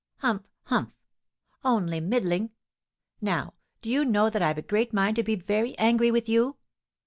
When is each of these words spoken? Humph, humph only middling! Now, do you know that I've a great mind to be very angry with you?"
Humph, 0.21 0.47
humph 0.63 0.95
only 1.63 1.99
middling! 1.99 2.49
Now, 3.21 3.53
do 3.83 3.89
you 3.91 4.03
know 4.03 4.31
that 4.31 4.41
I've 4.41 4.57
a 4.57 4.63
great 4.63 4.93
mind 4.93 5.15
to 5.17 5.23
be 5.23 5.35
very 5.35 5.77
angry 5.77 6.09
with 6.09 6.27
you?" 6.27 6.57